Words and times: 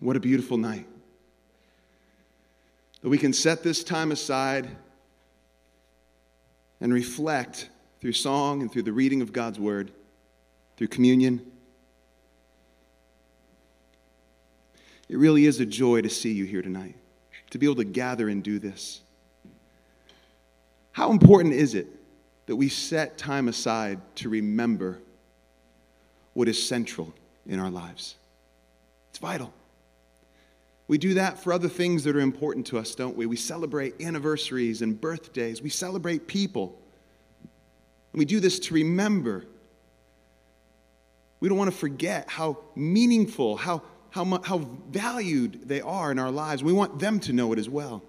What 0.00 0.16
a 0.16 0.20
beautiful 0.20 0.56
night. 0.56 0.86
That 3.02 3.08
we 3.10 3.18
can 3.18 3.32
set 3.32 3.62
this 3.62 3.84
time 3.84 4.12
aside 4.12 4.68
and 6.80 6.92
reflect 6.92 7.68
through 8.00 8.14
song 8.14 8.62
and 8.62 8.72
through 8.72 8.82
the 8.82 8.92
reading 8.92 9.20
of 9.20 9.32
God's 9.32 9.60
word, 9.60 9.92
through 10.76 10.88
communion. 10.88 11.44
It 15.08 15.18
really 15.18 15.44
is 15.44 15.60
a 15.60 15.66
joy 15.66 16.00
to 16.00 16.08
see 16.08 16.32
you 16.32 16.46
here 16.46 16.62
tonight, 16.62 16.96
to 17.50 17.58
be 17.58 17.66
able 17.66 17.76
to 17.76 17.84
gather 17.84 18.28
and 18.28 18.42
do 18.42 18.58
this. 18.58 19.02
How 20.92 21.10
important 21.10 21.54
is 21.54 21.74
it 21.74 21.88
that 22.46 22.56
we 22.56 22.70
set 22.70 23.18
time 23.18 23.48
aside 23.48 24.00
to 24.16 24.30
remember 24.30 24.98
what 26.32 26.48
is 26.48 26.62
central 26.62 27.12
in 27.46 27.60
our 27.60 27.70
lives? 27.70 28.16
It's 29.10 29.18
vital. 29.18 29.52
We 30.90 30.98
do 30.98 31.14
that 31.14 31.38
for 31.38 31.52
other 31.52 31.68
things 31.68 32.02
that 32.02 32.16
are 32.16 32.20
important 32.20 32.66
to 32.66 32.78
us, 32.78 32.96
don't 32.96 33.16
we? 33.16 33.24
We 33.24 33.36
celebrate 33.36 34.00
anniversaries 34.02 34.82
and 34.82 35.00
birthdays, 35.00 35.62
we 35.62 35.70
celebrate 35.70 36.26
people. 36.26 36.76
And 38.12 38.18
we 38.18 38.24
do 38.24 38.40
this 38.40 38.58
to 38.58 38.74
remember. 38.74 39.44
We 41.38 41.48
don't 41.48 41.56
want 41.56 41.70
to 41.70 41.76
forget 41.76 42.28
how 42.28 42.58
meaningful, 42.74 43.56
how, 43.56 43.82
how, 44.10 44.40
how 44.42 44.58
valued 44.90 45.68
they 45.68 45.80
are 45.80 46.10
in 46.10 46.18
our 46.18 46.32
lives. 46.32 46.64
We 46.64 46.72
want 46.72 46.98
them 46.98 47.20
to 47.20 47.32
know 47.32 47.52
it 47.52 47.60
as 47.60 47.68
well. 47.68 48.02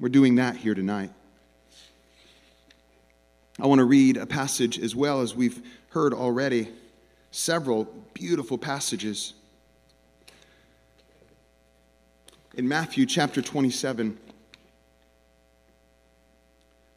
We're 0.00 0.08
doing 0.08 0.36
that 0.36 0.56
here 0.56 0.74
tonight. 0.74 1.10
I 3.60 3.66
want 3.66 3.80
to 3.80 3.84
read 3.84 4.16
a 4.16 4.24
passage 4.24 4.78
as 4.78 4.96
well 4.96 5.20
as 5.20 5.34
we've 5.34 5.60
heard 5.90 6.14
already 6.14 6.70
several 7.30 7.84
beautiful 8.14 8.56
passages. 8.56 9.34
In 12.56 12.68
Matthew 12.68 13.04
chapter 13.04 13.42
27, 13.42 14.16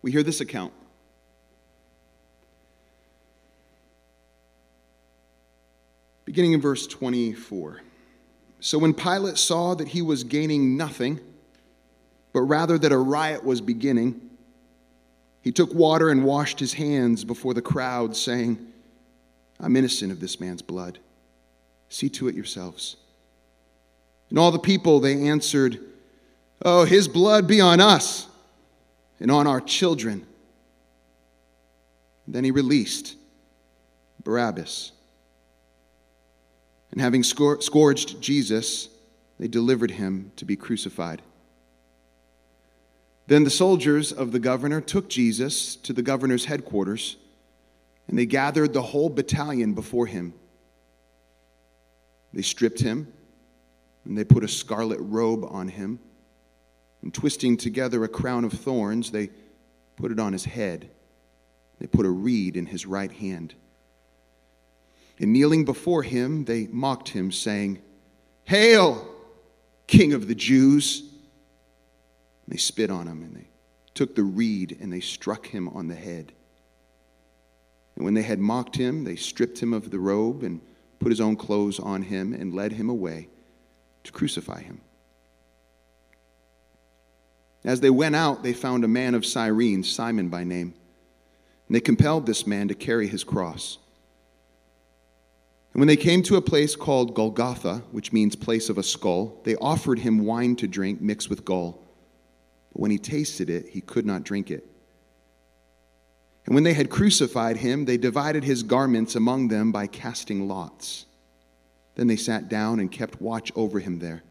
we 0.03 0.11
hear 0.11 0.21
this 0.21 0.39
account. 0.39 0.71
Beginning 6.25 6.53
in 6.53 6.61
verse 6.61 6.85
24. 6.85 7.81
So 8.59 8.77
when 8.77 8.93
Pilate 8.93 9.39
saw 9.39 9.73
that 9.73 9.87
he 9.87 10.03
was 10.03 10.23
gaining 10.23 10.77
nothing, 10.77 11.19
but 12.33 12.41
rather 12.41 12.77
that 12.77 12.91
a 12.91 12.97
riot 12.97 13.43
was 13.43 13.59
beginning, 13.59 14.29
he 15.41 15.51
took 15.51 15.73
water 15.73 16.09
and 16.09 16.23
washed 16.23 16.59
his 16.59 16.73
hands 16.73 17.23
before 17.23 17.55
the 17.55 17.63
crowd, 17.63 18.15
saying, 18.15 18.73
I'm 19.59 19.75
innocent 19.75 20.11
of 20.11 20.19
this 20.19 20.39
man's 20.39 20.61
blood. 20.61 20.99
See 21.89 22.09
to 22.09 22.27
it 22.27 22.35
yourselves. 22.35 22.97
And 24.29 24.37
all 24.37 24.51
the 24.51 24.59
people, 24.59 24.99
they 24.99 25.27
answered, 25.27 25.79
Oh, 26.63 26.85
his 26.85 27.07
blood 27.07 27.47
be 27.47 27.61
on 27.61 27.79
us 27.79 28.27
and 29.19 29.31
on 29.31 29.47
our 29.47 29.61
children. 29.61 30.25
And 32.25 32.35
then 32.35 32.43
he 32.43 32.51
released 32.51 33.15
Barabbas. 34.23 34.91
And 36.91 37.01
having 37.01 37.23
scourged 37.23 38.21
Jesus, 38.21 38.89
they 39.39 39.47
delivered 39.47 39.91
him 39.91 40.31
to 40.35 40.45
be 40.45 40.55
crucified. 40.55 41.21
Then 43.27 43.43
the 43.43 43.49
soldiers 43.49 44.11
of 44.11 44.31
the 44.31 44.39
governor 44.39 44.81
took 44.81 45.09
Jesus 45.09 45.75
to 45.77 45.93
the 45.93 46.01
governor's 46.01 46.45
headquarters, 46.45 47.17
and 48.07 48.17
they 48.17 48.25
gathered 48.25 48.73
the 48.73 48.81
whole 48.81 49.09
battalion 49.09 49.73
before 49.73 50.05
him. 50.05 50.33
They 52.33 52.41
stripped 52.41 52.79
him, 52.79 53.11
and 54.07 54.17
they 54.17 54.23
put 54.23 54.43
a 54.43 54.47
scarlet 54.47 54.99
robe 55.01 55.45
on 55.49 55.67
him, 55.67 55.99
and 57.01 57.13
twisting 57.13 57.57
together 57.57 58.03
a 58.03 58.07
crown 58.07 58.45
of 58.45 58.53
thorns, 58.53 59.11
they 59.11 59.29
put 59.97 60.11
it 60.11 60.19
on 60.19 60.33
his 60.33 60.45
head. 60.45 60.89
They 61.79 61.87
put 61.87 62.05
a 62.05 62.09
reed 62.09 62.55
in 62.57 62.65
his 62.65 62.85
right 62.85 63.11
hand. 63.11 63.53
And 65.19 65.33
kneeling 65.33 65.65
before 65.65 66.03
him, 66.03 66.45
they 66.45 66.67
mocked 66.67 67.09
him, 67.09 67.31
saying, 67.31 67.81
Hail, 68.45 69.07
King 69.87 70.13
of 70.13 70.27
the 70.27 70.35
Jews! 70.35 71.01
And 71.01 72.53
they 72.53 72.57
spit 72.57 72.89
on 72.89 73.07
him 73.07 73.21
and 73.23 73.35
they 73.35 73.49
took 73.93 74.15
the 74.15 74.23
reed 74.23 74.77
and 74.79 74.91
they 74.91 75.01
struck 75.01 75.47
him 75.47 75.67
on 75.69 75.87
the 75.87 75.95
head. 75.95 76.31
And 77.95 78.05
when 78.05 78.13
they 78.13 78.21
had 78.21 78.39
mocked 78.39 78.77
him, 78.77 79.03
they 79.03 79.15
stripped 79.15 79.59
him 79.59 79.73
of 79.73 79.91
the 79.91 79.99
robe 79.99 80.43
and 80.43 80.61
put 80.99 81.09
his 81.09 81.19
own 81.19 81.35
clothes 81.35 81.79
on 81.79 82.03
him 82.03 82.33
and 82.33 82.53
led 82.53 82.73
him 82.73 82.89
away 82.89 83.27
to 84.07 84.11
crucify 84.11 84.61
him. 84.61 84.81
As 87.63 87.81
they 87.81 87.89
went 87.89 88.15
out, 88.15 88.43
they 88.43 88.53
found 88.53 88.83
a 88.83 88.87
man 88.87 89.13
of 89.13 89.25
Cyrene, 89.25 89.83
Simon 89.83 90.29
by 90.29 90.43
name, 90.43 90.73
and 91.67 91.75
they 91.75 91.81
compelled 91.81 92.25
this 92.25 92.47
man 92.47 92.67
to 92.69 92.73
carry 92.73 93.07
his 93.07 93.23
cross. 93.23 93.77
And 95.73 95.81
when 95.81 95.87
they 95.87 95.97
came 95.97 96.23
to 96.23 96.37
a 96.37 96.41
place 96.41 96.75
called 96.75 97.13
Golgotha, 97.13 97.83
which 97.91 98.13
means 98.13 98.35
place 98.35 98.69
of 98.69 98.77
a 98.77 98.83
skull, 98.83 99.39
they 99.43 99.55
offered 99.57 99.99
him 99.99 100.25
wine 100.25 100.55
to 100.55 100.67
drink 100.67 101.01
mixed 101.01 101.29
with 101.29 101.45
gall. 101.45 101.83
But 102.71 102.81
when 102.81 102.91
he 102.91 102.97
tasted 102.97 103.49
it, 103.49 103.67
he 103.69 103.81
could 103.81 104.05
not 104.05 104.23
drink 104.23 104.49
it. 104.49 104.65
And 106.45 106.55
when 106.55 106.63
they 106.63 106.73
had 106.73 106.89
crucified 106.89 107.57
him, 107.57 107.83
they 107.83 107.97
divided 107.97 108.45
his 108.45 108.63
garments 108.63 109.15
among 109.15 109.49
them 109.49 109.73
by 109.73 109.87
casting 109.87 110.47
lots. 110.47 111.05
Then 111.97 112.05
they 112.05 112.15
sat 112.15 112.47
down 112.47 112.79
and 112.79 112.91
kept 112.91 113.19
watch 113.19 113.51
over 113.55 113.79
him 113.79 113.97
there. 113.97 114.21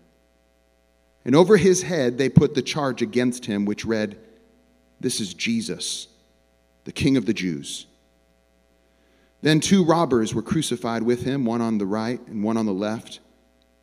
And 1.25 1.35
over 1.35 1.57
his 1.57 1.83
head 1.83 2.17
they 2.17 2.29
put 2.29 2.55
the 2.55 2.63
charge 2.63 3.03
against 3.03 3.45
him, 3.45 3.65
which 3.65 3.85
read, 3.85 4.17
This 5.01 5.21
is 5.21 5.35
Jesus, 5.35 6.07
the 6.85 6.93
King 6.93 7.17
of 7.17 7.27
the 7.27 7.35
Jews. 7.35 7.87
Then 9.43 9.59
two 9.59 9.85
robbers 9.85 10.33
were 10.33 10.43
crucified 10.43 11.03
with 11.03 11.25
him, 11.25 11.45
one 11.45 11.61
on 11.61 11.79
the 11.79 11.87
right 11.87 12.21
and 12.29 12.45
one 12.45 12.57
on 12.57 12.67
the 12.67 12.73
left. 12.73 13.19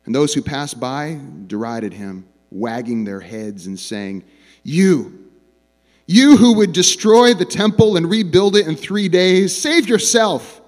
And 0.06 0.14
those 0.14 0.32
who 0.32 0.40
passed 0.40 0.80
by 0.80 1.20
derided 1.46 1.92
him, 1.92 2.26
wagging 2.50 3.04
their 3.04 3.20
heads 3.20 3.66
and 3.66 3.78
saying, 3.78 4.24
you, 4.62 5.28
you 6.06 6.38
who 6.38 6.54
would 6.54 6.72
destroy 6.72 7.34
the 7.34 7.44
temple 7.44 7.98
and 7.98 8.10
rebuild 8.10 8.56
it 8.56 8.66
in 8.66 8.76
three 8.76 9.10
days, 9.10 9.54
save 9.54 9.88
yourself. 9.88 10.62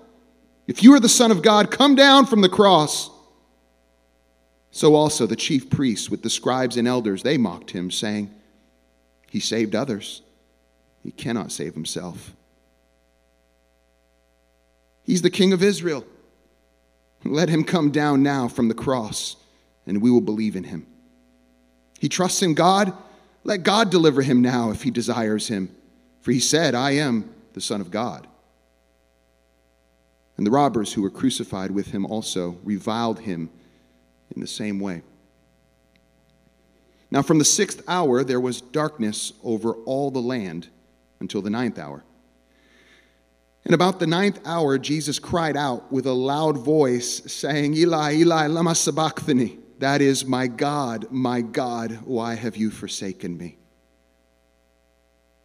If 0.66 0.82
you 0.82 0.92
are 0.94 1.00
the 1.00 1.08
Son 1.08 1.30
of 1.30 1.42
God, 1.42 1.70
come 1.70 1.94
down 1.94 2.26
from 2.26 2.40
the 2.40 2.48
cross. 2.48 3.10
So 4.70 4.94
also 4.94 5.26
the 5.26 5.36
chief 5.36 5.70
priests 5.70 6.10
with 6.10 6.22
the 6.22 6.30
scribes 6.30 6.76
and 6.76 6.86
elders, 6.86 7.22
they 7.22 7.38
mocked 7.38 7.70
him, 7.70 7.90
saying, 7.90 8.30
He 9.30 9.40
saved 9.40 9.74
others. 9.74 10.22
He 11.02 11.12
cannot 11.12 11.52
save 11.52 11.74
himself. 11.74 12.34
He's 15.04 15.22
the 15.22 15.30
King 15.30 15.52
of 15.52 15.62
Israel. 15.62 16.04
Let 17.24 17.48
him 17.48 17.64
come 17.64 17.90
down 17.90 18.22
now 18.22 18.48
from 18.48 18.68
the 18.68 18.74
cross, 18.74 19.36
and 19.86 20.02
we 20.02 20.10
will 20.10 20.20
believe 20.20 20.56
in 20.56 20.64
him. 20.64 20.86
He 21.98 22.08
trusts 22.08 22.42
in 22.42 22.54
God 22.54 22.92
let 23.46 23.62
God 23.62 23.90
deliver 23.90 24.22
him 24.22 24.42
now 24.42 24.72
if 24.72 24.82
he 24.82 24.90
desires 24.90 25.46
him, 25.46 25.70
for 26.20 26.32
he 26.32 26.40
said, 26.40 26.74
I 26.74 26.90
am 26.92 27.32
the 27.52 27.60
Son 27.60 27.80
of 27.80 27.92
God. 27.92 28.26
And 30.36 30.46
the 30.46 30.50
robbers 30.50 30.92
who 30.92 31.02
were 31.02 31.10
crucified 31.10 31.70
with 31.70 31.88
him 31.88 32.04
also 32.04 32.58
reviled 32.62 33.20
him 33.20 33.50
in 34.34 34.40
the 34.40 34.46
same 34.46 34.80
way. 34.80 35.02
Now, 37.10 37.22
from 37.22 37.38
the 37.38 37.44
sixth 37.44 37.82
hour, 37.88 38.24
there 38.24 38.40
was 38.40 38.60
darkness 38.60 39.32
over 39.42 39.72
all 39.72 40.10
the 40.10 40.20
land 40.20 40.68
until 41.20 41.40
the 41.40 41.50
ninth 41.50 41.78
hour. 41.78 42.04
And 43.64 43.74
about 43.74 43.98
the 43.98 44.06
ninth 44.06 44.40
hour, 44.44 44.78
Jesus 44.78 45.18
cried 45.18 45.56
out 45.56 45.90
with 45.90 46.06
a 46.06 46.12
loud 46.12 46.58
voice, 46.58 47.22
saying, 47.32 47.74
Eli, 47.74 48.14
Eli, 48.14 48.46
lama 48.48 48.74
sabachthani 48.74 49.58
that 49.78 50.00
is, 50.00 50.24
My 50.24 50.46
God, 50.46 51.06
my 51.10 51.40
God, 51.40 52.00
why 52.04 52.34
have 52.34 52.56
you 52.56 52.70
forsaken 52.70 53.36
me? 53.36 53.58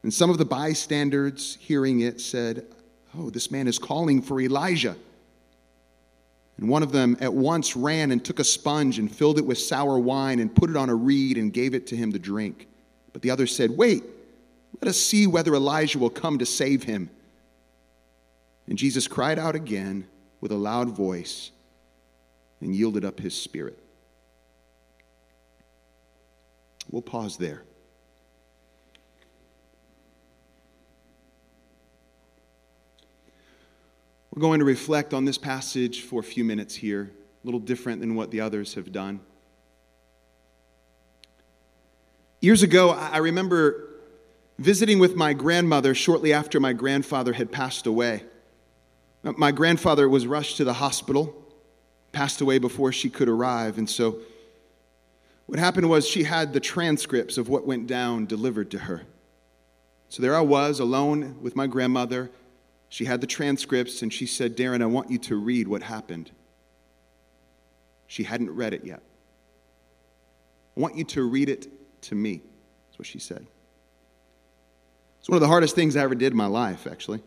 And 0.04 0.14
some 0.14 0.30
of 0.30 0.38
the 0.38 0.46
bystanders 0.46 1.58
hearing 1.60 2.00
it 2.00 2.22
said, 2.22 2.66
Oh, 3.18 3.30
this 3.30 3.52
man 3.52 3.68
is 3.68 3.78
calling 3.78 4.22
for 4.22 4.40
Elijah. 4.40 4.96
And 6.58 6.70
one 6.70 6.84
of 6.84 6.92
them 6.92 7.18
at 7.20 7.34
once 7.34 7.76
ran 7.76 8.12
and 8.12 8.24
took 8.24 8.40
a 8.40 8.44
sponge 8.44 9.00
and 9.00 9.14
filled 9.14 9.38
it 9.38 9.46
with 9.46 9.58
sour 9.58 9.98
wine 9.98 10.40
and 10.40 10.54
put 10.54 10.70
it 10.70 10.78
on 10.78 10.90
a 10.90 10.96
reed 10.96 11.38
and 11.38 11.52
gave 11.52 11.74
it 11.74 11.88
to 11.88 11.96
him 11.96 12.14
to 12.14 12.20
drink. 12.20 12.68
But 13.14 13.22
the 13.22 13.32
other 13.32 13.48
said, 13.48 13.72
Wait, 13.72 14.04
let 14.80 14.88
us 14.88 14.98
see 15.00 15.28
whether 15.28 15.54
Elijah 15.54 16.00
will 16.00 16.10
come 16.10 16.38
to 16.38 16.46
save 16.46 16.84
him. 16.84 17.10
And 18.68 18.78
Jesus 18.78 19.08
cried 19.08 19.40
out 19.40 19.56
again 19.56 20.08
with 20.40 20.52
a 20.52 20.56
loud 20.56 20.90
voice 20.90 21.52
and 22.62 22.76
yielded 22.76 23.04
up 23.04 23.20
his 23.20 23.36
spirit. 23.36 23.78
We'll 26.90 27.02
pause 27.02 27.38
there. 27.38 27.64
We're 34.34 34.42
going 34.42 34.60
to 34.60 34.66
reflect 34.66 35.14
on 35.14 35.26
this 35.26 35.38
passage 35.38 36.04
for 36.04 36.22
a 36.22 36.24
few 36.24 36.46
minutes 36.46 36.74
here, 36.74 37.12
a 37.44 37.46
little 37.46 37.60
different 37.60 38.00
than 38.00 38.16
what 38.16 38.32
the 38.32 38.40
others 38.40 38.76
have 38.76 38.94
done. 38.94 39.20
Years 42.40 42.64
ago, 42.64 42.92
I 42.92 43.18
remember 43.18 43.90
visiting 44.58 45.00
with 45.00 45.16
my 45.16 45.34
grandmother 45.34 45.94
shortly 45.94 46.32
after 46.32 46.62
my 46.62 46.72
grandfather 46.72 47.34
had 47.34 47.52
passed 47.52 47.86
away. 47.86 48.24
My 49.24 49.52
grandfather 49.52 50.08
was 50.08 50.26
rushed 50.26 50.58
to 50.58 50.64
the 50.64 50.74
hospital, 50.74 51.36
passed 52.14 52.40
away 52.40 52.58
before 52.58 52.94
she 52.94 53.10
could 53.10 53.28
arrive, 53.28 53.78
and 53.78 53.90
so 53.90 54.20
what 55.46 55.60
happened 55.60 55.90
was 55.90 56.08
she 56.08 56.24
had 56.24 56.54
the 56.54 56.62
transcripts 56.62 57.38
of 57.38 57.50
what 57.50 57.68
went 57.68 57.86
down 57.86 58.26
delivered 58.26 58.72
to 58.72 58.80
her. 58.80 59.04
So 60.08 60.22
there 60.22 60.36
I 60.36 60.42
was, 60.42 60.80
alone 60.80 61.38
with 61.42 61.58
my 61.58 61.68
grandmother. 61.68 62.32
She 62.92 63.06
had 63.06 63.22
the 63.22 63.28
transcripts, 63.28 64.02
and 64.02 64.12
she 64.12 64.26
said, 64.26 64.58
Darren, 64.58 64.82
I 64.82 64.86
want 64.86 65.10
you 65.10 65.18
to 65.20 65.38
read 65.38 65.66
what 65.66 65.82
happened. 65.82 66.30
She 68.06 68.24
hadn't 68.24 68.52
read 68.52 68.74
it 68.74 68.84
yet. 68.84 69.02
I 70.76 70.80
want 70.82 70.98
you 70.98 71.06
to 71.06 71.24
read 71.24 71.48
it 71.48 71.70
to 72.02 72.16
me. 72.16 72.42
That's 72.90 73.00
what 73.00 73.06
she 73.06 73.18
said. 73.18 73.48
It's 75.22 75.30
one 75.30 75.38
of 75.38 75.42
the 75.42 75.48
hardest 75.48 75.74
things 75.74 75.96
I 75.96 76.02
ever 76.02 76.16
did 76.16 76.34
in 76.34 76.38
my 76.38 76.48
life, 76.48 76.86
actually. 76.86 77.24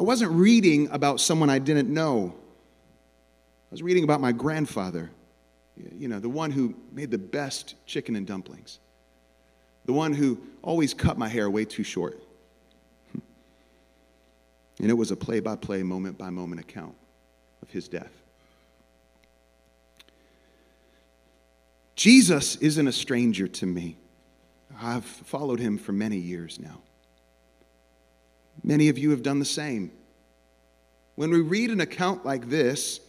I 0.00 0.02
wasn't 0.02 0.32
reading 0.32 0.88
about 0.90 1.20
someone 1.20 1.48
I 1.48 1.60
didn't 1.60 1.94
know. 1.94 2.34
I 2.34 3.70
was 3.70 3.84
reading 3.84 4.02
about 4.02 4.20
my 4.20 4.32
grandfather, 4.32 5.12
you 5.76 6.08
know, 6.08 6.18
the 6.18 6.28
one 6.28 6.50
who 6.50 6.74
made 6.90 7.12
the 7.12 7.18
best 7.18 7.76
chicken 7.86 8.16
and 8.16 8.26
dumplings, 8.26 8.80
the 9.84 9.92
one 9.92 10.12
who 10.12 10.40
always 10.60 10.92
cut 10.92 11.16
my 11.16 11.28
hair 11.28 11.48
way 11.48 11.64
too 11.64 11.84
short. 11.84 12.20
And 14.80 14.90
it 14.90 14.94
was 14.94 15.10
a 15.10 15.16
play 15.16 15.40
by 15.40 15.56
play, 15.56 15.82
moment 15.82 16.16
by 16.16 16.30
moment 16.30 16.60
account 16.60 16.94
of 17.62 17.70
his 17.70 17.86
death. 17.86 18.12
Jesus 21.96 22.56
isn't 22.56 22.88
a 22.88 22.92
stranger 22.92 23.46
to 23.46 23.66
me. 23.66 23.98
I've 24.80 25.04
followed 25.04 25.60
him 25.60 25.76
for 25.76 25.92
many 25.92 26.16
years 26.16 26.58
now. 26.58 26.80
Many 28.64 28.88
of 28.88 28.96
you 28.96 29.10
have 29.10 29.22
done 29.22 29.38
the 29.38 29.44
same. 29.44 29.92
When 31.14 31.30
we 31.30 31.42
read 31.42 31.70
an 31.70 31.82
account 31.82 32.24
like 32.24 32.48
this, 32.48 33.00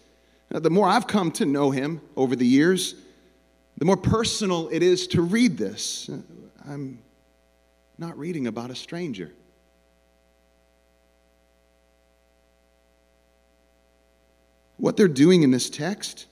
uh, 0.54 0.60
the 0.60 0.70
more 0.70 0.90
I've 0.90 1.08
come 1.08 1.32
to 1.34 1.46
know 1.46 1.72
him 1.72 2.02
over 2.18 2.36
the 2.36 2.46
years, 2.46 2.96
the 3.78 3.86
more 3.86 3.96
personal 3.96 4.68
it 4.74 4.84
is 4.84 5.08
to 5.08 5.22
read 5.22 5.58
this. 5.58 6.10
Uh, 6.10 6.18
I'm 6.70 7.00
not 7.98 8.18
reading 8.18 8.48
about 8.48 8.72
a 8.72 8.76
stranger. 8.76 9.32
What 14.82 14.98
they're 14.98 15.08
doing 15.08 15.44
in 15.44 15.52
this 15.52 15.70
text 15.70 16.26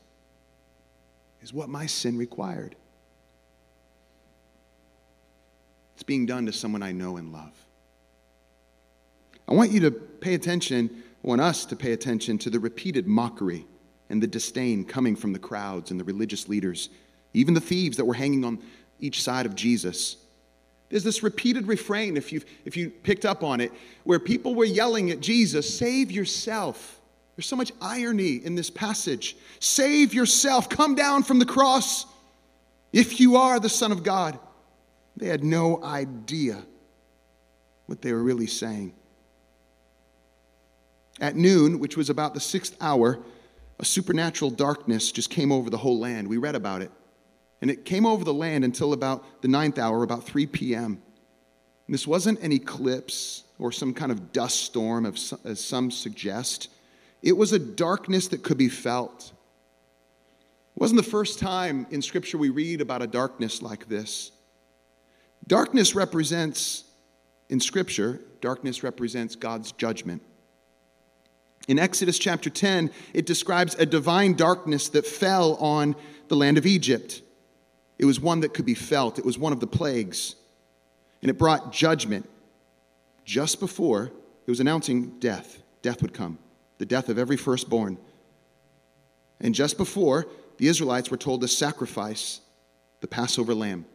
is 1.44 1.54
what 1.54 1.70
my 1.70 1.86
sin 1.86 2.18
required. 2.18 2.76
It's 5.94 6.02
being 6.02 6.26
done 6.26 6.48
to 6.48 6.52
someone 6.52 6.82
I 6.82 6.92
know 6.92 7.18
and 7.18 7.32
love. 7.32 7.54
I 9.48 9.54
want 9.54 9.72
you 9.72 9.80
to 9.82 9.92
pay 9.92 10.34
attention, 10.34 10.90
I 11.24 11.28
want 11.28 11.42
us 11.42 11.64
to 11.66 11.76
pay 11.76 11.92
attention 11.92 12.40
to 12.40 12.50
the 12.50 12.60
repeated 12.60 13.06
mockery 13.06 13.68
and 14.10 14.22
the 14.22 14.26
disdain 14.26 14.84
coming 14.84 15.16
from 15.16 15.32
the 15.32 15.38
crowds 15.38 15.92
and 15.92 16.00
the 16.00 16.04
religious 16.04 16.50
leaders, 16.50 16.90
even 17.36 17.54
the 17.54 17.62
thieves 17.62 17.98
that 17.98 18.06
were 18.06 18.16
hanging 18.16 18.44
on 18.44 18.58
each 19.00 19.22
side 19.22 19.46
of 19.46 19.54
Jesus. 19.54 20.18
There's 20.90 21.04
this 21.04 21.22
repeated 21.22 21.68
refrain, 21.68 22.18
if, 22.18 22.34
you 22.34 22.42
if 22.66 22.76
you 22.76 22.90
picked 22.90 23.26
up 23.26 23.44
on 23.44 23.62
it, 23.62 23.72
where 24.06 24.18
people 24.18 24.56
were 24.56 24.66
yelling 24.66 25.12
at 25.12 25.20
Jesus, 25.20 25.72
Save 25.72 26.10
yourself. 26.10 26.99
There's 27.40 27.48
so 27.48 27.56
much 27.56 27.72
irony 27.80 28.44
in 28.44 28.56
this 28.56 28.70
passage. 28.70 29.38
Save 29.62 30.14
yourself. 30.14 30.68
Come 30.68 30.94
down 30.94 31.24
from 31.24 31.40
the 31.40 31.46
cross 31.46 32.06
if 32.92 33.22
you 33.22 33.38
are 33.38 33.62
the 33.62 33.70
Son 33.70 33.94
of 33.94 34.04
God. 34.04 34.38
They 35.16 35.28
had 35.28 35.42
no 35.42 35.82
idea 35.82 36.62
what 37.86 38.02
they 38.02 38.12
were 38.12 38.22
really 38.22 38.46
saying. 38.46 38.92
At 41.22 41.38
noon, 41.38 41.80
which 41.80 41.96
was 41.96 42.10
about 42.10 42.34
the 42.34 42.42
sixth 42.42 42.76
hour, 42.82 43.20
a 43.80 43.86
supernatural 43.86 44.52
darkness 44.52 45.10
just 45.10 45.30
came 45.30 45.54
over 45.54 45.70
the 45.70 45.78
whole 45.78 45.98
land. 45.98 46.28
We 46.28 46.36
read 46.36 46.56
about 46.56 46.82
it. 46.82 46.92
And 47.62 47.72
it 47.72 47.86
came 47.86 48.06
over 48.06 48.26
the 48.26 48.34
land 48.34 48.66
until 48.66 48.92
about 48.92 49.42
the 49.42 49.48
ninth 49.48 49.80
hour, 49.80 50.04
about 50.04 50.26
3 50.26 50.46
p.m. 50.48 51.02
And 51.88 51.94
this 51.94 52.06
wasn't 52.06 52.42
an 52.42 52.52
eclipse 52.52 53.46
or 53.60 53.72
some 53.72 53.94
kind 53.94 54.12
of 54.12 54.34
dust 54.34 54.60
storm, 54.64 55.06
as 55.06 55.64
some 55.64 55.90
suggest. 55.90 56.68
It 57.22 57.36
was 57.36 57.52
a 57.52 57.60
darkness 57.60 58.30
that 58.30 58.44
could 58.44 58.58
be 58.58 58.70
felt. 58.70 59.32
It 60.76 60.80
wasn't 60.80 61.04
the 61.04 61.10
first 61.10 61.40
time 61.40 61.86
in 61.92 62.02
Scripture 62.02 62.38
we 62.38 62.50
read 62.50 62.82
about 62.82 63.02
a 63.02 63.08
darkness 63.08 63.62
like 63.62 63.88
this. 63.90 64.32
Darkness 65.48 65.96
represents, 65.96 66.86
in 67.50 67.60
Scripture, 67.60 68.22
darkness 68.40 68.84
represents 68.84 69.36
God's 69.36 69.72
judgment. 69.74 70.22
In 71.68 71.78
Exodus 71.78 72.18
chapter 72.18 72.50
10, 72.50 72.92
it 73.14 73.26
describes 73.26 73.76
a 73.76 73.86
divine 73.86 74.34
darkness 74.34 74.90
that 74.90 75.06
fell 75.06 75.56
on 75.56 75.96
the 76.30 76.36
land 76.36 76.58
of 76.58 76.66
Egypt. 76.66 77.22
It 77.98 78.06
was 78.06 78.20
one 78.20 78.40
that 78.40 78.54
could 78.54 78.66
be 78.66 78.76
felt, 78.76 79.20
it 79.20 79.26
was 79.26 79.38
one 79.38 79.52
of 79.52 79.60
the 79.60 79.68
plagues. 79.68 80.36
And 81.22 81.30
it 81.30 81.38
brought 81.38 81.74
judgment 81.74 82.30
just 83.26 83.60
before 83.60 84.06
it 84.06 84.50
was 84.50 84.62
announcing 84.62 85.20
death. 85.20 85.62
Death 85.82 86.02
would 86.02 86.14
come 86.14 86.40
the 86.80 86.86
death 86.86 87.10
of 87.10 87.20
every 87.20 87.38
firstborn. 87.38 88.00
And 89.40 89.54
just 89.54 89.78
before, 89.78 90.28
the 90.58 90.68
Israelites 90.68 91.12
were 91.12 91.18
told 91.18 91.42
to 91.42 91.48
sacrifice 91.48 92.42
the 93.02 93.08
Passover 93.08 93.54
lamb 93.54 93.86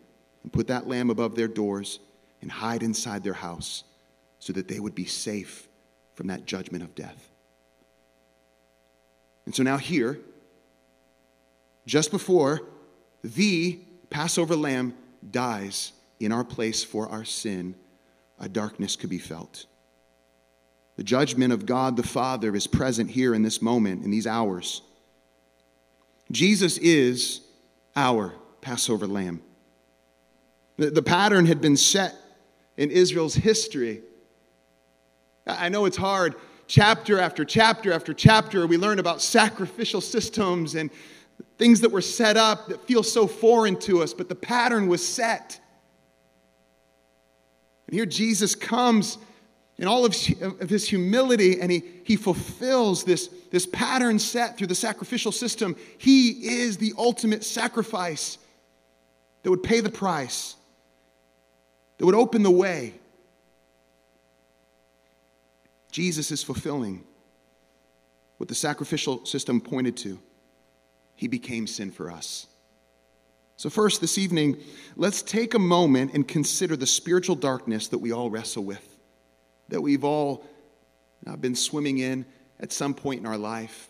and 0.43 0.53
put 0.53 0.69
that 0.69 0.87
lamb 0.87 1.11
above 1.11 1.35
their 1.35 1.49
doors 1.49 1.99
and 2.41 2.51
hide 2.51 2.83
inside 2.83 3.25
their 3.25 3.35
house 3.35 3.85
so 4.39 4.53
that 4.53 4.69
they 4.69 4.79
would 4.79 4.95
be 4.95 5.07
safe 5.07 5.69
from 6.15 6.29
that 6.29 6.47
judgment 6.47 6.85
of 6.85 6.95
death. 6.95 7.31
And 9.47 9.55
so 9.55 9.63
now, 9.63 9.77
here, 9.77 10.21
just 11.87 12.11
before 12.11 12.63
the 13.23 13.79
Passover 14.11 14.57
lamb 14.57 14.95
dies 15.31 15.93
in 16.21 16.33
our 16.33 16.45
place 16.45 16.85
for 16.85 17.09
our 17.09 17.25
sin, 17.25 17.75
a 18.39 18.49
darkness 18.49 18.97
could 18.97 19.11
be 19.11 19.19
felt. 19.19 19.67
The 20.97 21.05
judgment 21.05 21.53
of 21.53 21.67
God 21.67 21.97
the 21.97 22.03
Father 22.03 22.55
is 22.55 22.67
present 22.67 23.11
here 23.11 23.35
in 23.35 23.43
this 23.43 23.61
moment, 23.61 24.05
in 24.05 24.11
these 24.11 24.27
hours. 24.27 24.83
Jesus 26.31 26.79
is 26.79 27.41
our 27.97 28.33
Passover 28.61 29.07
lamb. 29.07 29.43
The, 30.77 30.91
the 30.91 31.03
pattern 31.03 31.47
had 31.47 31.61
been 31.61 31.77
set 31.77 32.15
in 32.77 32.91
Israel's 32.91 33.35
history. 33.35 34.03
I 35.47 35.69
know 35.69 35.85
it's 35.85 35.97
hard. 35.97 36.35
Chapter 36.67 37.19
after 37.19 37.45
chapter 37.45 37.93
after 37.93 38.15
chapter, 38.15 38.67
we 38.67 38.79
learn 38.79 38.99
about 38.99 39.21
sacrificial 39.21 40.01
systems 40.01 40.75
and 40.75 40.91
things 41.59 41.81
that 41.81 41.91
were 41.91 42.01
set 42.01 42.37
up 42.37 42.69
that 42.69 42.87
feel 42.87 43.03
so 43.03 43.27
foreign 43.27 43.79
to 43.81 44.03
us, 44.03 44.15
but 44.15 44.29
the 44.29 44.35
pattern 44.35 44.89
was 44.89 45.07
set. 45.07 45.61
And 47.87 47.95
here 47.95 48.07
Jesus 48.07 48.55
comes 48.55 49.19
in 49.79 49.89
all 49.89 50.05
of, 50.05 50.15
of 50.61 50.71
his 50.71 50.89
humility, 50.89 51.61
and 51.61 51.71
he, 51.71 51.83
he 52.05 52.17
fulfills 52.17 53.05
this, 53.05 53.29
this 53.51 53.67
pattern 53.67 54.19
set 54.19 54.57
through 54.57 54.69
the 54.69 54.75
sacrificial 54.75 55.33
system. 55.33 55.75
He 55.99 56.29
is 56.63 56.77
the 56.77 56.95
ultimate 56.97 57.45
sacrifice 57.45 58.39
that 59.43 59.51
would 59.51 59.63
pay 59.63 59.81
the 59.81 59.91
price, 59.91 60.55
that 61.99 62.07
would 62.07 62.15
open 62.15 62.43
the 62.43 62.51
way. 62.51 62.95
Jesus 65.91 66.31
is 66.31 66.43
fulfilling 66.43 67.05
what 68.37 68.49
the 68.49 68.55
sacrificial 68.55 69.25
system 69.27 69.61
pointed 69.61 69.97
to. 69.99 70.19
He 71.17 71.29
became 71.29 71.67
sin 71.67 71.91
for 71.91 72.11
us. 72.11 72.47
So, 73.57 73.71
first, 73.71 74.01
this 74.01 74.19
evening, 74.19 74.57
let's 74.97 75.23
take 75.23 75.55
a 75.55 75.61
moment 75.61 76.13
and 76.15 76.27
consider 76.27 76.77
the 76.77 76.89
spiritual 76.89 77.37
darkness 77.37 77.87
that 77.89 77.99
we 77.99 78.11
all 78.11 78.29
wrestle 78.29 78.65
with 78.65 78.94
that 79.69 79.81
we've 79.81 80.05
all 80.05 80.45
been 81.41 81.55
swimming 81.55 81.99
in 81.99 82.25
at 82.61 82.73
some 82.73 82.95
point 82.95 83.21
in 83.21 83.27
our 83.27 83.39
life. 83.39 83.89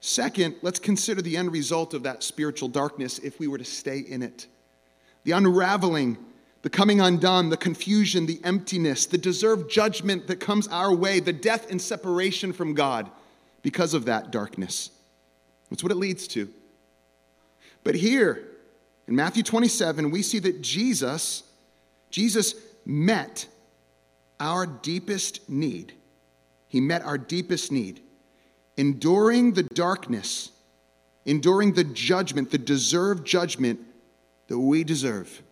Second, 0.00 0.54
let's 0.62 0.78
consider 0.78 1.20
the 1.20 1.36
end 1.36 1.52
result 1.52 1.92
of 1.92 2.04
that 2.04 2.22
spiritual 2.22 2.68
darkness 2.68 3.18
if 3.18 3.40
we 3.40 3.48
were 3.48 3.58
to 3.58 3.64
stay 3.64 3.98
in 3.98 4.22
it. 4.22 4.46
The 5.24 5.32
unraveling, 5.32 6.16
the 6.62 6.70
coming 6.70 7.00
undone, 7.00 7.50
the 7.50 7.56
confusion, 7.56 8.26
the 8.26 8.40
emptiness, 8.44 9.06
the 9.06 9.18
deserved 9.18 9.70
judgment 9.70 10.28
that 10.28 10.40
comes 10.40 10.68
our 10.68 10.94
way, 10.94 11.20
the 11.20 11.32
death 11.32 11.70
and 11.70 11.82
separation 11.82 12.52
from 12.52 12.74
God 12.74 13.10
because 13.62 13.92
of 13.92 14.04
that 14.04 14.30
darkness. 14.30 14.90
That's 15.68 15.82
what 15.82 15.92
it 15.92 15.96
leads 15.96 16.28
to. 16.28 16.48
But 17.84 17.94
here 17.94 18.44
in 19.06 19.16
Matthew 19.16 19.42
27, 19.42 20.10
we 20.10 20.22
see 20.22 20.38
that 20.38 20.62
Jesus, 20.62 21.42
Jesus 22.10 22.54
met 22.86 23.46
our 24.40 24.66
deepest 24.66 25.48
need. 25.48 25.94
He 26.68 26.80
met 26.80 27.02
our 27.02 27.18
deepest 27.18 27.72
need. 27.72 28.02
Enduring 28.76 29.54
the 29.54 29.64
darkness, 29.64 30.52
enduring 31.24 31.72
the 31.72 31.84
judgment, 31.84 32.50
the 32.50 32.58
deserved 32.58 33.26
judgment 33.26 33.80
that 34.46 34.58
we 34.58 34.84
deserve. 34.84 35.42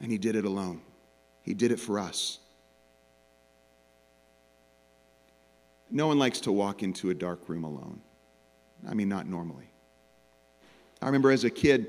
And 0.00 0.10
He 0.10 0.18
did 0.18 0.36
it 0.36 0.44
alone, 0.44 0.82
He 1.42 1.54
did 1.54 1.72
it 1.72 1.80
for 1.80 1.98
us. 1.98 2.38
No 5.88 6.08
one 6.08 6.18
likes 6.18 6.40
to 6.40 6.52
walk 6.52 6.82
into 6.82 7.10
a 7.10 7.14
dark 7.14 7.48
room 7.48 7.62
alone. 7.64 8.00
I 8.88 8.94
mean, 8.94 9.08
not 9.08 9.26
normally. 9.26 9.70
I 11.00 11.06
remember 11.06 11.30
as 11.30 11.44
a 11.44 11.50
kid, 11.50 11.86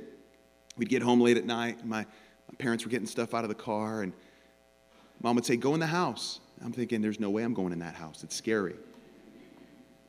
we'd 0.78 0.90
get 0.90 1.02
home 1.02 1.20
late 1.20 1.38
at 1.38 1.46
night, 1.46 1.80
and 1.80 1.90
my, 1.90 2.02
my 2.02 2.56
parents 2.60 2.86
were 2.86 2.92
getting 2.92 3.08
stuff 3.08 3.34
out 3.34 3.44
of 3.44 3.50
the 3.50 3.56
car, 3.56 4.04
and 4.04 4.14
mom 5.22 5.36
would 5.36 5.46
say, 5.46 5.56
Go 5.56 5.74
in 5.74 5.80
the 5.80 5.88
house. 5.88 6.40
I'm 6.64 6.72
thinking, 6.72 7.02
There's 7.02 7.20
no 7.20 7.30
way 7.30 7.44
I'm 7.44 7.54
going 7.54 7.74
in 7.74 7.80
that 7.80 7.96
house. 7.96 8.24
It's 8.24 8.36
scary. 8.36 8.76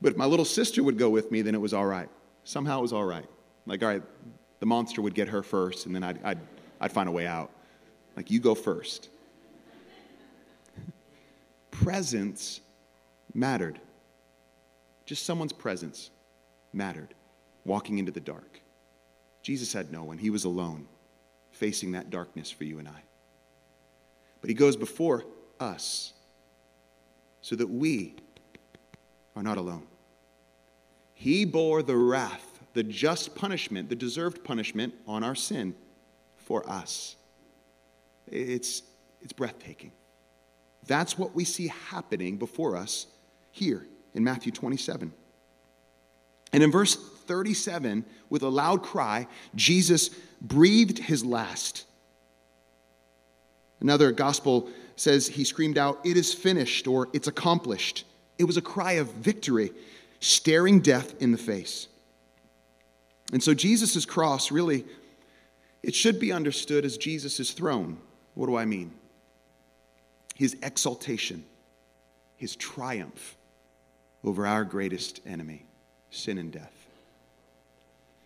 But 0.01 0.13
if 0.13 0.19
my 0.19 0.27
little 0.27 0.45
sister 0.45 0.83
would 0.83 0.99
go 0.99 1.11
with 1.11 1.31
me, 1.31 1.43
then 1.43 1.55
it 1.55 1.61
was 1.61 1.75
all 1.75 1.87
right. 1.87 2.09
Somehow 2.45 2.79
it 2.79 2.83
was 2.83 2.93
all 2.93 3.05
right. 3.05 3.27
Like, 3.67 3.83
all 3.83 3.89
right, 3.89 4.03
the 4.61 4.67
monster 4.67 5.03
would 5.03 5.15
get 5.15 5.29
her 5.29 5.43
first, 5.43 5.87
and 5.87 5.95
then 5.95 6.03
I'd, 6.03 6.23
I'd, 6.25 6.39
I'd 6.81 6.93
find 6.93 7.09
a 7.09 7.13
way 7.13 7.27
out. 7.27 7.51
Like, 8.17 8.31
you 8.31 8.41
go 8.41 8.55
first. 8.55 9.09
Presence 11.71 12.61
mattered. 13.35 13.81
Just 15.05 15.25
someone's 15.25 15.53
presence 15.53 16.11
mattered, 16.73 17.15
walking 17.65 17.99
into 17.99 18.13
the 18.13 18.21
dark. 18.21 18.61
Jesus 19.43 19.73
had 19.73 19.91
no 19.91 20.05
one, 20.05 20.19
he 20.19 20.29
was 20.29 20.45
alone, 20.45 20.87
facing 21.51 21.93
that 21.93 22.11
darkness 22.11 22.51
for 22.51 22.65
you 22.65 22.79
and 22.79 22.89
I. 22.89 23.03
But 24.49 24.53
he 24.53 24.61
goes 24.61 24.77
before 24.77 25.27
us 25.61 26.15
so 27.43 27.55
that 27.55 27.69
we 27.69 28.15
are 29.37 29.43
not 29.43 29.59
alone. 29.59 29.87
He 31.13 31.45
bore 31.45 31.83
the 31.83 31.99
wrath, 31.99 32.59
the 32.73 32.83
just 32.83 33.35
punishment, 33.35 33.91
the 33.91 33.95
deserved 33.95 34.43
punishment 34.45 34.95
on 35.07 35.23
our 35.23 35.35
sin 35.35 35.75
for 36.39 36.67
us. 36.67 37.17
It's, 38.27 38.81
it's 39.21 39.35
breathtaking. 39.35 39.93
That's 40.87 41.19
what 41.19 41.35
we 41.35 41.45
see 41.45 41.69
happening 41.91 42.39
before 42.39 42.75
us 42.75 43.07
here 43.51 43.87
in 44.15 44.25
Matthew 44.25 44.51
27. 44.51 45.13
And 46.55 46.63
in 46.63 46.73
verse 46.73 46.95
37, 46.95 48.03
with 48.31 48.43
a 48.43 48.49
loud 48.49 48.83
cry, 48.83 49.27
Jesus 49.55 50.09
breathed 50.41 51.01
his 51.01 51.23
last. 51.23 51.85
Another 53.81 54.13
gospel 54.13 54.69
says 54.97 55.29
he 55.29 55.45
screamed 55.45 55.79
out, 55.79 56.01
It 56.05 56.17
is 56.17 56.35
finished, 56.35 56.87
or 56.87 57.09
It's 57.13 57.29
accomplished. 57.29 58.05
It 58.39 58.45
was 58.45 58.57
a 58.57 58.63
cry 58.63 58.93
of 58.93 59.09
victory, 59.13 59.73
staring 60.21 60.81
death 60.81 61.21
in 61.21 61.33
the 61.33 61.39
face. 61.39 61.89
And 63.33 63.43
so 63.43 63.55
Jesus' 63.55 64.05
cross 64.05 64.51
really, 64.51 64.85
it 65.83 65.95
should 65.95 66.19
be 66.19 66.33
understood 66.33 66.85
as 66.85 66.97
Jesus' 66.97 67.53
throne. 67.53 67.99
What 68.35 68.47
do 68.47 68.57
I 68.57 68.65
mean? 68.65 68.93
His 70.35 70.57
exaltation, 70.63 71.45
his 72.37 72.57
triumph 72.57 73.37
over 74.25 74.47
our 74.47 74.65
greatest 74.65 75.21
enemy, 75.27 75.67
sin 76.11 76.39
and 76.39 76.53
death. 76.53 76.73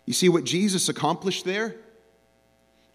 You 0.05 0.13
see 0.13 0.29
what 0.29 0.43
Jesus 0.43 0.89
accomplished 0.89 1.45
there? 1.45 1.75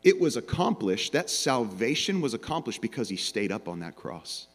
It 0.02 0.20
was 0.20 0.36
accomplished, 0.36 1.12
that 1.12 1.28
salvation 1.28 2.20
was 2.20 2.34
accomplished 2.34 2.80
because 2.80 3.08
he 3.08 3.16
stayed 3.16 3.50
up 3.50 3.68
on 3.68 3.80
that 3.80 3.96
cross. 3.96 4.46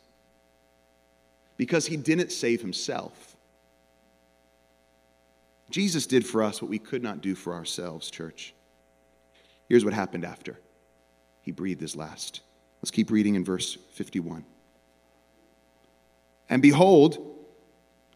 Because 1.58 1.86
he 1.86 1.98
didn't 1.98 2.32
save 2.32 2.62
himself. 2.62 3.36
Jesus 5.70 6.08
did 6.08 6.26
for 6.26 6.44
us 6.44 6.62
what 6.62 6.70
we 6.70 6.80
could 6.80 7.04
not 7.04 7.22
do 7.22 7.36
for 7.36 7.54
ourselves, 7.54 8.10
church. 8.10 8.54
Here's 9.68 9.84
what 9.84 9.94
happened 9.94 10.24
after 10.24 10.60
he 11.42 11.52
breathed 11.52 11.82
his 11.82 11.96
last. 11.96 12.42
Let's 12.82 12.92
keep 12.92 13.12
reading 13.12 13.36
in 13.36 13.44
verse 13.44 13.78
51. 13.94 14.46
And 16.50 16.62
behold, 16.62 17.18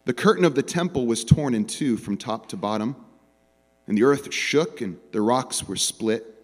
the 0.04 0.12
curtain 0.12 0.44
of 0.44 0.54
the 0.54 0.62
temple 0.62 1.06
was 1.06 1.24
torn 1.24 1.54
in 1.54 1.66
two 1.66 1.96
from 1.96 2.16
top 2.16 2.48
to 2.48 2.56
bottom, 2.56 2.96
and 3.86 3.98
the 3.98 4.04
earth 4.04 4.32
shook, 4.32 4.80
and 4.80 4.98
the 5.12 5.20
rocks 5.20 5.66
were 5.66 5.76
split. 5.76 6.37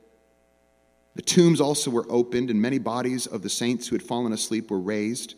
The 1.14 1.23
tombs 1.23 1.61
also 1.61 1.90
were 1.90 2.06
opened, 2.09 2.50
and 2.50 2.61
many 2.61 2.78
bodies 2.78 3.26
of 3.26 3.42
the 3.42 3.49
saints 3.49 3.88
who 3.88 3.94
had 3.94 4.02
fallen 4.02 4.33
asleep 4.33 4.71
were 4.71 4.80
raised. 4.80 5.35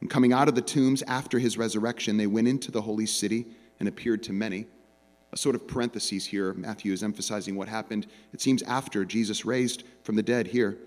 And 0.00 0.10
coming 0.10 0.32
out 0.32 0.48
of 0.48 0.54
the 0.54 0.62
tombs 0.62 1.02
after 1.02 1.38
his 1.38 1.58
resurrection, 1.58 2.16
they 2.16 2.26
went 2.26 2.48
into 2.48 2.70
the 2.70 2.82
holy 2.82 3.06
city 3.06 3.46
and 3.78 3.88
appeared 3.88 4.22
to 4.24 4.32
many. 4.32 4.66
A 5.32 5.36
sort 5.36 5.54
of 5.54 5.66
parenthesis 5.66 6.26
here, 6.26 6.54
Matthew 6.54 6.92
is 6.92 7.02
emphasizing 7.02 7.56
what 7.56 7.68
happened, 7.68 8.06
it 8.32 8.40
seems, 8.40 8.62
after 8.62 9.04
Jesus 9.04 9.44
raised 9.44 9.82
from 10.02 10.16
the 10.16 10.22
dead 10.22 10.46
here. 10.46 10.78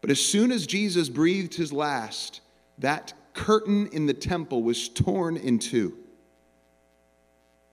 But 0.00 0.10
as 0.10 0.20
soon 0.20 0.52
as 0.52 0.66
Jesus 0.66 1.08
breathed 1.08 1.54
his 1.54 1.72
last, 1.72 2.40
that 2.78 3.14
curtain 3.32 3.88
in 3.88 4.06
the 4.06 4.14
temple 4.14 4.62
was 4.62 4.88
torn 4.88 5.36
in 5.36 5.58
two. 5.58 5.96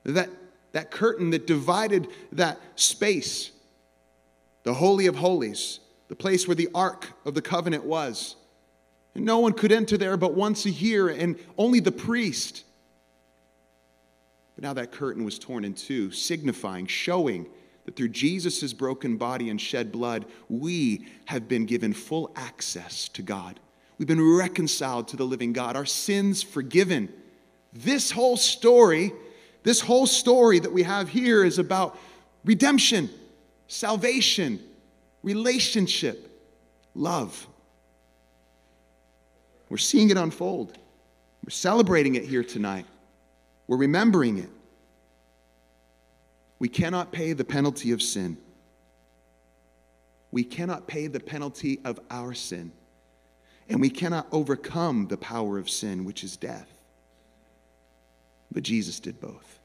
That, 0.04 0.30
that 0.72 0.92
curtain 0.92 1.30
that 1.32 1.46
divided 1.46 2.08
that 2.32 2.60
space, 2.76 3.52
the 4.64 4.74
Holy 4.74 5.08
of 5.08 5.16
Holies, 5.16 5.80
the 6.08 6.16
place 6.16 6.48
where 6.48 6.56
the 6.56 6.70
Ark 6.76 7.08
of 7.26 7.34
the 7.34 7.42
Covenant 7.42 7.84
was. 7.84 8.36
And 9.16 9.26
no 9.26 9.40
one 9.40 9.54
could 9.54 9.72
enter 9.72 9.98
there 9.98 10.18
but 10.18 10.34
once 10.34 10.66
a 10.66 10.70
year, 10.70 11.10
and 11.10 11.38
only 11.58 11.80
the 11.80 11.92
priest. 11.92 12.64
But 14.56 14.64
now 14.64 14.74
that 14.74 14.92
curtain 14.92 15.26
was 15.26 15.40
torn 15.40 15.66
in 15.66 15.74
two, 15.74 16.12
signifying, 16.12 16.88
showing 16.88 17.48
that 17.86 17.96
through 17.96 18.10
Jesus' 18.10 18.74
broken 18.74 19.18
body 19.18 19.50
and 19.50 19.60
shed 19.60 19.92
blood, 19.92 20.26
we 20.50 21.08
have 21.26 21.48
been 21.48 21.66
given 21.66 21.94
full 21.94 22.32
access 22.36 23.10
to 23.10 23.22
God. 23.22 23.60
We've 23.98 24.08
been 24.08 24.36
reconciled 24.36 25.08
to 25.10 25.18
the 25.18 25.26
living 25.26 25.54
God, 25.54 25.76
our 25.76 25.86
sins 25.86 26.42
forgiven. 26.42 27.10
This 27.74 28.12
whole 28.12 28.38
story, 28.38 29.14
this 29.64 29.80
whole 29.80 30.08
story 30.08 30.60
that 30.60 30.72
we 30.72 30.84
have 30.84 31.10
here 31.10 31.44
is 31.44 31.60
about 31.60 31.98
redemption, 32.44 33.10
salvation, 33.72 34.60
relationship, 35.24 36.30
love. 36.94 37.48
We're 39.70 39.78
seeing 39.78 40.10
it 40.10 40.18
unfold. 40.18 40.78
We're 41.46 41.52
celebrating 41.52 42.16
it 42.16 42.26
here 42.26 42.44
tonight. 42.44 42.86
We're 43.68 43.78
remembering 43.78 44.40
it. 44.40 44.50
We 46.60 46.68
cannot 46.68 47.14
pay 47.14 47.32
the 47.32 47.46
penalty 47.46 47.94
of 47.94 48.02
sin. 48.02 48.38
We 50.32 50.44
cannot 50.44 50.86
pay 50.86 51.08
the 51.08 51.22
penalty 51.22 51.80
of 51.86 51.98
our 52.10 52.34
sin. 52.34 52.74
And 53.70 53.80
we 53.80 53.90
cannot 53.90 54.28
overcome 54.34 55.08
the 55.08 55.18
power 55.18 55.58
of 55.58 55.70
sin, 55.70 56.04
which 56.04 56.26
is 56.26 56.36
death. 56.36 56.70
But 58.52 58.64
Jesus 58.64 59.00
did 59.00 59.22
both. 59.22 59.61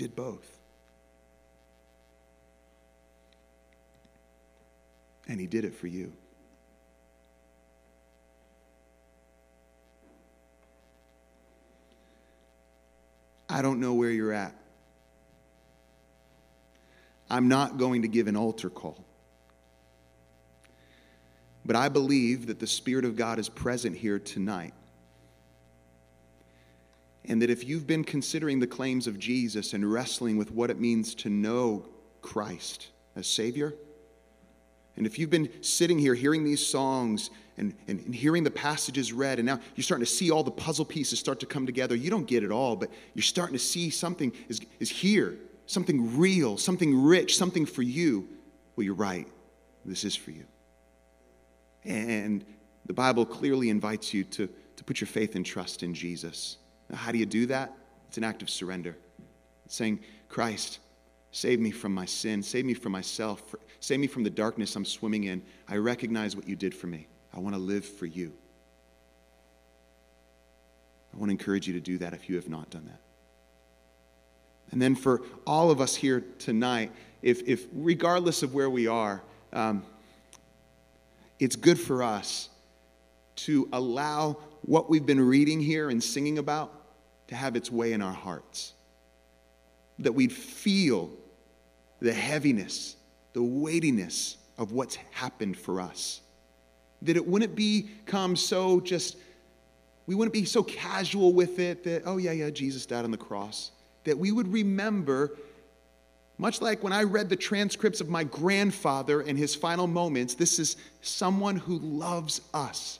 Did 0.00 0.16
both. 0.16 0.58
And 5.28 5.38
He 5.38 5.46
did 5.46 5.66
it 5.66 5.74
for 5.74 5.88
you. 5.88 6.14
I 13.50 13.60
don't 13.60 13.78
know 13.78 13.92
where 13.92 14.10
you're 14.10 14.32
at. 14.32 14.54
I'm 17.28 17.48
not 17.48 17.76
going 17.76 18.00
to 18.00 18.08
give 18.08 18.26
an 18.26 18.36
altar 18.36 18.70
call. 18.70 19.04
But 21.66 21.76
I 21.76 21.90
believe 21.90 22.46
that 22.46 22.58
the 22.58 22.66
Spirit 22.66 23.04
of 23.04 23.16
God 23.16 23.38
is 23.38 23.50
present 23.50 23.98
here 23.98 24.18
tonight. 24.18 24.72
And 27.30 27.40
that 27.42 27.48
if 27.48 27.64
you've 27.64 27.86
been 27.86 28.02
considering 28.02 28.58
the 28.58 28.66
claims 28.66 29.06
of 29.06 29.16
Jesus 29.16 29.72
and 29.72 29.90
wrestling 29.90 30.36
with 30.36 30.50
what 30.50 30.68
it 30.68 30.80
means 30.80 31.14
to 31.14 31.30
know 31.30 31.86
Christ 32.22 32.88
as 33.14 33.28
Savior, 33.28 33.72
and 34.96 35.06
if 35.06 35.16
you've 35.16 35.30
been 35.30 35.48
sitting 35.62 35.96
here 35.96 36.16
hearing 36.16 36.42
these 36.42 36.66
songs 36.66 37.30
and, 37.56 37.72
and, 37.86 38.00
and, 38.00 38.12
hearing 38.12 38.42
the 38.42 38.50
passages 38.50 39.12
read, 39.12 39.38
and 39.38 39.46
now 39.46 39.60
you're 39.76 39.84
starting 39.84 40.04
to 40.04 40.10
see 40.10 40.32
all 40.32 40.42
the 40.42 40.50
puzzle 40.50 40.84
pieces 40.84 41.20
start 41.20 41.38
to 41.38 41.46
come 41.46 41.66
together, 41.66 41.94
you 41.94 42.10
don't 42.10 42.26
get 42.26 42.42
it 42.42 42.50
all, 42.50 42.74
but 42.74 42.90
you're 43.14 43.22
starting 43.22 43.54
to 43.54 43.62
see 43.62 43.90
something 43.90 44.32
is, 44.48 44.60
is 44.80 44.90
here, 44.90 45.36
something 45.66 46.18
real, 46.18 46.56
something 46.56 47.00
rich, 47.00 47.36
something 47.36 47.64
for 47.64 47.82
you. 47.82 48.28
Well, 48.74 48.82
you're 48.82 48.94
right. 48.94 49.28
This 49.84 50.02
is 50.02 50.16
for 50.16 50.32
you. 50.32 50.46
And 51.84 52.44
the 52.86 52.92
Bible 52.92 53.24
clearly 53.24 53.70
invites 53.70 54.12
you 54.12 54.24
to, 54.24 54.48
to 54.74 54.82
put 54.82 55.00
your 55.00 55.06
faith 55.06 55.36
and 55.36 55.46
trust 55.46 55.84
in 55.84 55.94
Jesus. 55.94 56.56
How 56.94 57.12
do 57.12 57.18
you 57.18 57.26
do 57.26 57.46
that? 57.46 57.72
It's 58.08 58.18
an 58.18 58.24
act 58.24 58.42
of 58.42 58.50
surrender. 58.50 58.96
It's 59.64 59.76
saying, 59.76 60.00
Christ, 60.28 60.80
save 61.32 61.60
me 61.60 61.70
from 61.70 61.94
my 61.94 62.04
sin, 62.04 62.42
save 62.42 62.64
me 62.64 62.74
from 62.74 62.92
myself, 62.92 63.54
save 63.78 64.00
me 64.00 64.06
from 64.06 64.24
the 64.24 64.30
darkness 64.30 64.74
I'm 64.74 64.84
swimming 64.84 65.24
in. 65.24 65.42
I 65.68 65.76
recognize 65.76 66.34
what 66.34 66.48
you 66.48 66.56
did 66.56 66.74
for 66.74 66.86
me. 66.86 67.06
I 67.34 67.38
want 67.38 67.54
to 67.54 67.60
live 67.60 67.84
for 67.84 68.06
you. 68.06 68.32
I 71.14 71.18
want 71.18 71.28
to 71.28 71.32
encourage 71.32 71.66
you 71.66 71.74
to 71.74 71.80
do 71.80 71.98
that 71.98 72.14
if 72.14 72.28
you 72.28 72.36
have 72.36 72.48
not 72.48 72.70
done 72.70 72.86
that. 72.86 73.00
And 74.72 74.80
then 74.80 74.94
for 74.94 75.22
all 75.46 75.70
of 75.70 75.80
us 75.80 75.96
here 75.96 76.22
tonight, 76.38 76.92
if, 77.22 77.42
if 77.48 77.66
regardless 77.72 78.42
of 78.42 78.54
where 78.54 78.70
we 78.70 78.86
are, 78.86 79.22
um, 79.52 79.82
it's 81.38 81.56
good 81.56 81.78
for 81.78 82.02
us 82.02 82.48
to 83.36 83.68
allow 83.72 84.36
what 84.62 84.88
we've 84.90 85.06
been 85.06 85.20
reading 85.20 85.60
here 85.60 85.90
and 85.90 86.02
singing 86.02 86.38
about 86.38 86.79
to 87.30 87.36
have 87.36 87.56
its 87.56 87.72
way 87.72 87.92
in 87.92 88.02
our 88.02 88.12
hearts. 88.12 88.74
That 90.00 90.12
we'd 90.12 90.32
feel 90.32 91.10
the 92.00 92.12
heaviness, 92.12 92.96
the 93.32 93.42
weightiness 93.42 94.36
of 94.58 94.72
what's 94.72 94.96
happened 95.12 95.56
for 95.56 95.80
us. 95.80 96.20
That 97.02 97.16
it 97.16 97.26
wouldn't 97.26 97.54
become 97.54 98.36
so 98.36 98.80
just, 98.80 99.16
we 100.06 100.14
wouldn't 100.14 100.32
be 100.32 100.44
so 100.44 100.62
casual 100.62 101.32
with 101.32 101.58
it 101.58 101.84
that, 101.84 102.02
oh, 102.04 102.18
yeah, 102.18 102.32
yeah, 102.32 102.50
Jesus 102.50 102.84
died 102.86 103.04
on 103.04 103.10
the 103.10 103.16
cross. 103.16 103.70
That 104.04 104.18
we 104.18 104.32
would 104.32 104.52
remember, 104.52 105.36
much 106.38 106.60
like 106.60 106.82
when 106.82 106.92
I 106.92 107.02
read 107.02 107.28
the 107.28 107.36
transcripts 107.36 108.00
of 108.00 108.08
my 108.08 108.24
grandfather 108.24 109.20
and 109.20 109.38
his 109.38 109.54
final 109.54 109.86
moments, 109.86 110.34
this 110.34 110.58
is 110.58 110.76
someone 111.02 111.56
who 111.56 111.78
loves 111.78 112.40
us, 112.54 112.98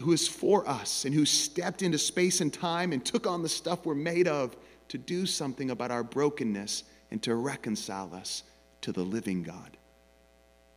who 0.00 0.12
is 0.12 0.28
for 0.28 0.68
us, 0.68 1.04
and 1.04 1.14
who 1.14 1.24
stepped 1.24 1.82
into 1.82 1.98
space 1.98 2.40
and 2.40 2.52
time 2.52 2.92
and 2.92 3.04
took 3.04 3.26
on 3.26 3.42
the 3.42 3.48
stuff 3.48 3.84
we're 3.84 3.94
made 3.94 4.28
of 4.28 4.56
to 4.88 4.98
do 4.98 5.26
something 5.26 5.70
about 5.70 5.90
our 5.90 6.04
brokenness 6.04 6.84
and 7.10 7.22
to 7.22 7.34
reconcile 7.34 8.14
us 8.14 8.42
to 8.80 8.92
the 8.92 9.02
living 9.02 9.42
God. 9.42 9.76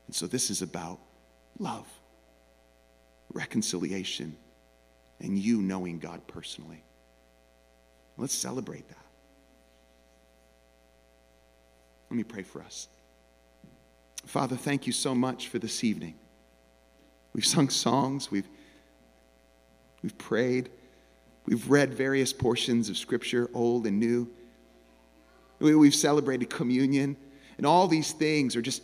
And 0.08 0.16
so 0.16 0.28
this 0.28 0.50
is 0.50 0.62
about 0.62 1.00
love, 1.60 1.88
reconciliation, 3.34 4.36
and 5.20 5.38
you 5.38 5.62
knowing 5.62 6.00
God 6.00 6.26
personally. 6.28 6.84
Let's 8.18 8.34
celebrate 8.34 8.88
that. 8.90 8.98
Let 12.10 12.18
me 12.18 12.24
pray 12.24 12.44
for 12.44 12.62
us. 12.62 12.88
Father, 14.26 14.56
thank 14.56 14.86
you 14.86 14.94
so 14.94 15.16
much 15.16 15.48
for 15.48 15.60
this 15.60 15.84
evening. 15.84 16.16
We've 17.34 17.46
sung 17.46 17.70
songs, 17.70 18.30
we've, 18.30 18.48
we've 20.04 20.18
prayed, 20.18 20.70
we've 21.46 21.70
read 21.70 21.94
various 21.94 22.34
portions 22.34 22.90
of 22.90 22.98
Scripture, 22.98 23.50
old 23.54 23.86
and 23.88 24.00
new. 24.00 24.30
We've 25.60 25.94
celebrated 25.94 26.50
communion, 26.50 27.16
and 27.58 27.66
all 27.66 27.88
these 27.88 28.12
things 28.14 28.56
are 28.56 28.62
just, 28.62 28.82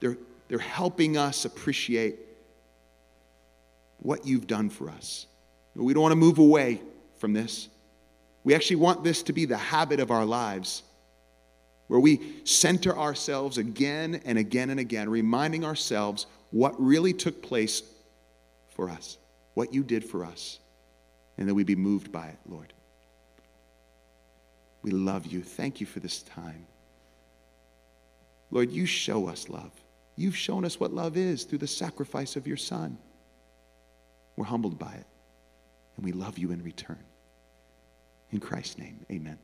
they're, 0.00 0.16
they're 0.48 0.58
helping 0.58 1.16
us 1.16 1.44
appreciate 1.44 2.16
what 3.98 4.26
you've 4.26 4.46
done 4.46 4.70
for 4.70 4.88
us. 4.88 5.26
We 5.74 5.94
don't 5.94 6.02
want 6.02 6.12
to 6.12 6.16
move 6.16 6.38
away 6.38 6.80
from 7.18 7.32
this. 7.32 7.68
We 8.44 8.54
actually 8.54 8.76
want 8.76 9.04
this 9.04 9.22
to 9.24 9.32
be 9.32 9.44
the 9.44 9.56
habit 9.56 10.00
of 10.00 10.10
our 10.10 10.24
lives 10.24 10.82
where 11.86 12.00
we 12.00 12.20
center 12.44 12.96
ourselves 12.96 13.58
again 13.58 14.20
and 14.24 14.38
again 14.38 14.70
and 14.70 14.80
again, 14.80 15.08
reminding 15.08 15.64
ourselves 15.64 16.26
what 16.50 16.74
really 16.80 17.12
took 17.12 17.42
place 17.42 17.82
for 18.74 18.88
us, 18.88 19.18
what 19.54 19.72
you 19.72 19.82
did 19.82 20.04
for 20.04 20.24
us, 20.24 20.58
and 21.38 21.48
that 21.48 21.54
we 21.54 21.64
be 21.64 21.76
moved 21.76 22.10
by 22.10 22.26
it, 22.28 22.38
Lord. 22.46 22.72
We 24.82 24.90
love 24.90 25.26
you. 25.26 25.42
Thank 25.42 25.80
you 25.80 25.86
for 25.86 26.00
this 26.00 26.22
time. 26.22 26.66
Lord, 28.50 28.70
you 28.70 28.84
show 28.84 29.28
us 29.28 29.48
love. 29.48 29.72
You've 30.16 30.36
shown 30.36 30.64
us 30.64 30.78
what 30.78 30.92
love 30.92 31.16
is 31.16 31.44
through 31.44 31.58
the 31.58 31.66
sacrifice 31.66 32.36
of 32.36 32.46
your 32.46 32.56
Son. 32.56 32.98
We're 34.36 34.44
humbled 34.44 34.78
by 34.78 34.92
it, 34.92 35.06
and 35.96 36.04
we 36.04 36.12
love 36.12 36.38
you 36.38 36.52
in 36.52 36.62
return. 36.62 37.02
In 38.30 38.40
Christ's 38.40 38.78
name, 38.78 39.04
amen. 39.10 39.38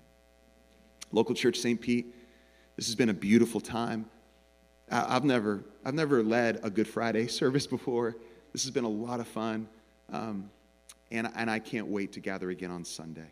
Local 1.13 1.35
Church 1.35 1.59
St. 1.59 1.81
Pete, 1.81 2.15
this 2.77 2.87
has 2.87 2.95
been 2.95 3.09
a 3.09 3.15
beautiful 3.15 3.61
time. 3.61 4.07
I've 4.91 5.25
never, 5.25 5.65
I've 5.85 5.95
never 5.95 6.23
led 6.23 6.61
a 6.63 6.71
Good 6.71 6.89
Friday 6.89 7.27
service 7.29 7.67
before. 7.67 8.17
This 8.53 8.63
has 8.65 8.71
been 8.71 8.85
a 8.85 8.89
lot 8.89 9.21
of 9.21 9.29
fun, 9.29 9.69
um, 10.13 10.51
and, 11.11 11.29
and 11.35 11.51
I 11.51 11.59
can't 11.59 11.87
wait 11.87 12.13
to 12.13 12.21
gather 12.21 12.51
again 12.51 12.71
on 12.71 12.85
Sunday. 12.85 13.31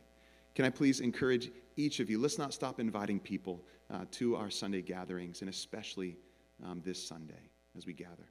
Can 0.54 0.64
I 0.64 0.70
please 0.70 1.00
encourage 1.00 1.50
each 1.76 2.00
of 2.00 2.08
you, 2.08 2.18
let's 2.18 2.38
not 2.38 2.54
stop 2.54 2.80
inviting 2.80 3.20
people 3.20 3.62
uh, 3.90 4.04
to 4.12 4.36
our 4.36 4.50
Sunday 4.50 4.82
gatherings, 4.82 5.42
and 5.42 5.50
especially 5.50 6.16
um, 6.64 6.80
this 6.84 7.06
Sunday 7.06 7.50
as 7.76 7.86
we 7.86 7.92
gather. 7.92 8.30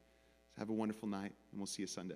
So 0.56 0.60
have 0.60 0.70
a 0.70 0.74
wonderful 0.74 1.08
night, 1.08 1.34
and 1.52 1.60
we'll 1.60 1.68
see 1.68 1.84
you 1.84 1.88
Sunday. 1.88 2.16